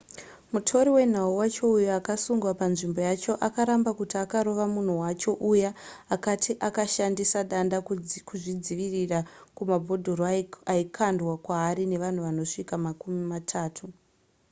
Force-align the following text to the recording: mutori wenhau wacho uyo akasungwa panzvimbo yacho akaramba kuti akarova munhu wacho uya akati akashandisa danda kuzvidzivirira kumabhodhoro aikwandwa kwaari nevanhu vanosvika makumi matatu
mutori 0.53 0.89
wenhau 0.97 1.31
wacho 1.39 1.63
uyo 1.77 1.89
akasungwa 1.99 2.51
panzvimbo 2.59 2.99
yacho 3.09 3.33
akaramba 3.47 3.91
kuti 3.99 4.15
akarova 4.23 4.65
munhu 4.73 4.95
wacho 5.03 5.31
uya 5.51 5.69
akati 6.15 6.51
akashandisa 6.67 7.39
danda 7.51 7.77
kuzvidzivirira 8.27 9.19
kumabhodhoro 9.55 10.23
aikwandwa 10.75 11.33
kwaari 11.45 11.83
nevanhu 11.91 12.21
vanosvika 12.27 12.73
makumi 12.85 13.21
matatu 13.31 13.85